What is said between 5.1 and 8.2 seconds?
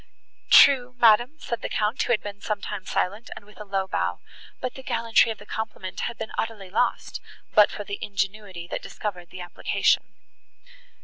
of the compliment had been utterly lost, but for the